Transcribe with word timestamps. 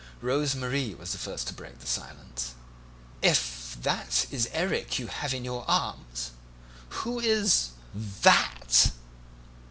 Rose 0.19 0.55
Marie 0.55 0.95
was 0.95 1.11
the 1.11 1.19
first 1.19 1.45
to 1.47 1.53
break 1.53 1.77
the 1.77 1.85
silence. 1.85 2.55
"If 3.21 3.77
that 3.83 4.25
is 4.31 4.49
Erik 4.51 4.97
you 4.97 5.05
have 5.05 5.31
in 5.31 5.45
your 5.45 5.63
arms, 5.69 6.31
who 6.89 7.19
is 7.19 7.69
that?" 8.23 8.93